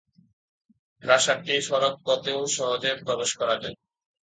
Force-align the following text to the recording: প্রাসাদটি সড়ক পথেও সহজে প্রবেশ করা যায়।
প্রাসাদটি 1.03 1.55
সড়ক 1.67 1.95
পথেও 2.05 2.39
সহজে 2.55 2.91
প্রবেশ 3.01 3.31
করা 3.39 3.55
যায়। 3.61 3.75